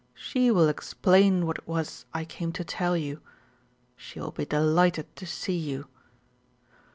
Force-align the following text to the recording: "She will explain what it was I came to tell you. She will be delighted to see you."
"She 0.15 0.49
will 0.49 0.67
explain 0.67 1.45
what 1.45 1.59
it 1.59 1.67
was 1.67 2.05
I 2.11 2.25
came 2.25 2.51
to 2.53 2.63
tell 2.63 2.97
you. 2.97 3.21
She 3.95 4.19
will 4.19 4.31
be 4.31 4.45
delighted 4.45 5.15
to 5.17 5.27
see 5.27 5.53
you." 5.55 5.85